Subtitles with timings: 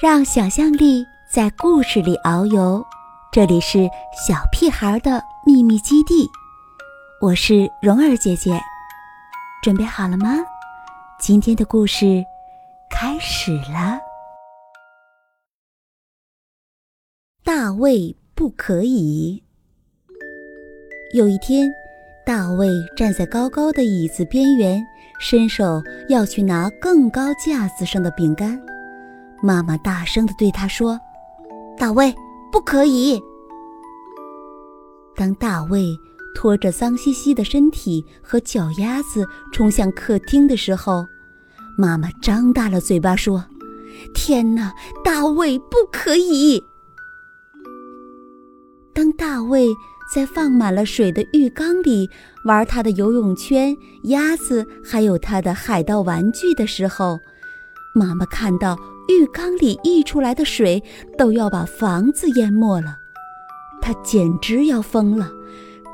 [0.00, 2.84] 让想象力在故事里遨游。
[3.32, 3.88] 这里是
[4.26, 6.28] 小屁孩的秘密基地，
[7.20, 8.58] 我是蓉儿姐姐，
[9.62, 10.36] 准备好了吗？
[11.20, 12.24] 今天的故事
[12.90, 14.00] 开始了。
[17.44, 19.42] 大卫不可以。
[21.14, 21.70] 有一天，
[22.24, 24.82] 大卫站在高高的椅子边缘，
[25.20, 28.60] 伸手要去拿更高架子上的饼干。
[29.42, 31.00] 妈妈大声地对他说
[31.78, 32.14] ：“大卫，
[32.52, 33.22] 不可以！”
[35.16, 35.98] 当大卫
[36.34, 41.06] 拖着脏兮兮的身体和脚丫子冲向客厅的时候，
[41.78, 43.44] 妈妈张大了嘴巴说
[44.14, 46.62] ：“天哪，大卫，不可以！”
[48.92, 49.68] 当大卫
[50.14, 52.10] 在放满了水的浴缸里
[52.44, 57.18] 玩他的游泳圈、鸭子，还有他的海盗玩具的时候，
[57.94, 58.76] 妈妈看到。
[59.10, 60.80] 浴缸里溢出来的水
[61.18, 62.96] 都要把房子淹没了，
[63.82, 65.28] 他简直要疯了，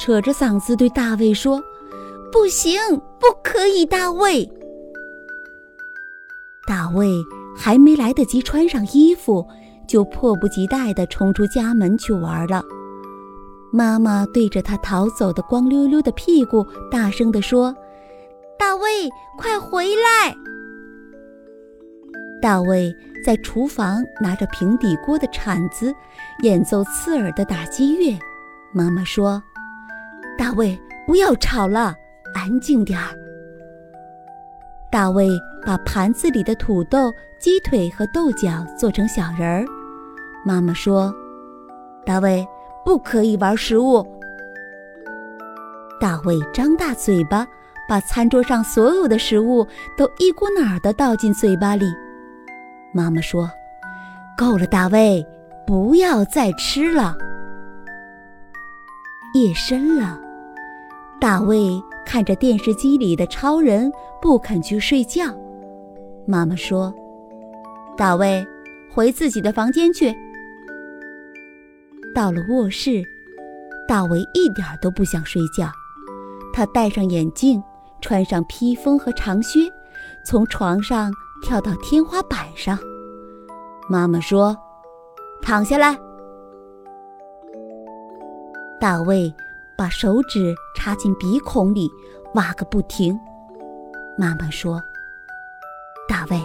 [0.00, 1.62] 扯着嗓子对大卫说
[2.32, 2.80] ：“不行，
[3.20, 4.50] 不可以！”大卫，
[6.66, 7.08] 大卫
[7.56, 9.46] 还没来得及穿上衣服，
[9.86, 12.64] 就迫不及待地冲出家门去玩了。
[13.72, 17.74] 妈妈对着他逃走的光溜溜的屁股大声地说
[18.58, 19.08] ：“大卫，
[19.38, 20.34] 快回来！”
[22.44, 25.94] 大卫在厨房拿着平底锅的铲子，
[26.42, 28.18] 演奏刺耳的打击乐。
[28.70, 29.42] 妈妈说
[30.36, 31.94] ：“大卫，不要吵了，
[32.34, 33.16] 安静点儿。”
[34.92, 35.30] 大卫
[35.64, 39.64] 把盘子里的土豆、鸡腿和豆角做成小人儿。
[40.44, 41.10] 妈妈说
[42.04, 42.46] ：“大卫，
[42.84, 44.06] 不可以玩食物。”
[45.98, 47.46] 大卫张大嘴巴，
[47.88, 51.86] 把餐桌上所有的食物都一股脑儿地倒进嘴巴里。
[52.96, 53.50] 妈妈说
[54.38, 55.26] ：“够了，大卫，
[55.66, 57.16] 不要再吃了。”
[59.34, 60.20] 夜深了，
[61.20, 63.90] 大卫看着电视机里的超人，
[64.22, 65.24] 不肯去睡觉。
[66.24, 66.94] 妈妈说
[67.98, 68.46] ：“大卫，
[68.94, 70.14] 回自己的房间去。”
[72.14, 73.02] 到了卧室，
[73.88, 75.68] 大卫一点都不想睡觉。
[76.52, 77.60] 他戴上眼镜，
[78.00, 79.68] 穿上披风和长靴，
[80.24, 81.12] 从床上。
[81.42, 82.78] 跳到天花板上，
[83.88, 84.56] 妈妈说
[85.42, 85.98] ：“躺下来。”
[88.80, 89.32] 大卫
[89.76, 91.90] 把手指插进鼻孔里，
[92.34, 93.18] 挖个不停。
[94.18, 94.82] 妈妈说
[96.08, 96.40] ：“大卫，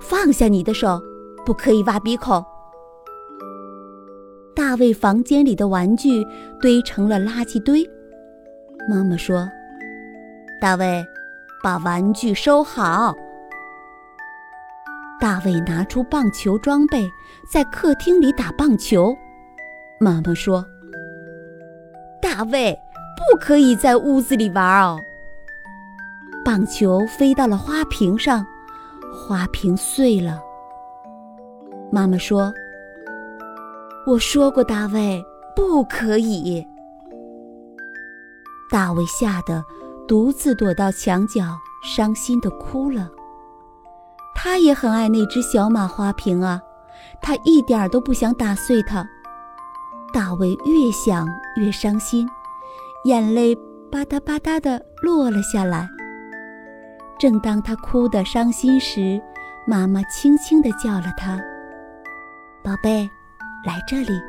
[0.00, 1.00] 放下你的手，
[1.44, 2.44] 不可以挖鼻孔。”
[4.54, 6.26] 大卫房间里的玩具
[6.60, 7.88] 堆成了垃圾堆。
[8.88, 9.48] 妈妈说
[10.60, 11.04] ：“大卫，
[11.62, 13.14] 把玩具收好。”
[15.20, 17.06] 大卫拿出棒球装备，
[17.46, 19.14] 在客厅里打棒球。
[20.00, 20.64] 妈妈说
[22.22, 22.76] ：“大卫，
[23.16, 24.98] 不可以在屋子里玩哦。”
[26.42, 28.46] 棒球飞到了花瓶上，
[29.12, 30.40] 花瓶碎了。
[31.92, 32.50] 妈妈说
[34.06, 35.22] ：“我说过，大卫
[35.54, 36.66] 不可以。”
[38.72, 39.62] 大卫吓得
[40.08, 41.44] 独自躲到墙角，
[41.84, 43.10] 伤心的哭了。
[44.34, 46.60] 他也很爱那只小马花瓶啊，
[47.20, 49.06] 他一点儿都不想打碎它。
[50.12, 52.28] 大卫越想越伤心，
[53.04, 53.54] 眼泪
[53.92, 55.88] 吧嗒吧嗒地落了下来。
[57.18, 59.20] 正当他哭得伤心时，
[59.66, 61.38] 妈妈轻轻地叫了他
[62.64, 63.08] ：“宝贝，
[63.64, 64.20] 来这里。”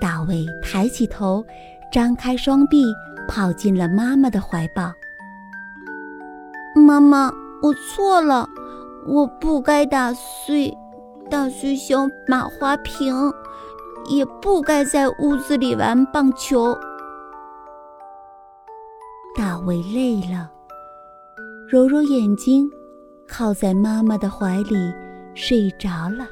[0.00, 1.44] 大卫抬起头，
[1.92, 2.84] 张开双臂，
[3.28, 4.92] 跑进了妈妈的怀抱。
[6.74, 7.30] 妈妈。
[7.62, 8.48] 我错了，
[9.06, 10.74] 我不该打碎
[11.30, 13.14] 打碎小马花瓶，
[14.08, 16.76] 也不该在屋子里玩棒球。
[19.36, 20.50] 大卫累了，
[21.68, 22.70] 揉揉眼睛，
[23.28, 24.92] 靠在妈妈的怀里
[25.34, 26.26] 睡着了。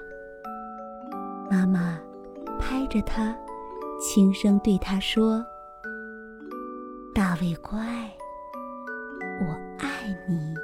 [1.50, 1.98] 妈妈
[2.58, 3.36] 拍着他，
[4.00, 5.44] 轻声对他说
[7.14, 7.78] ：“大卫乖，
[9.40, 9.88] 我爱
[10.26, 10.54] 你。”